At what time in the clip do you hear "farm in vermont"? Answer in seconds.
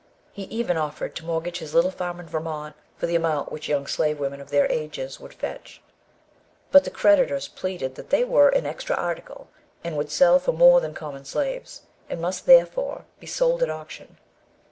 1.91-2.75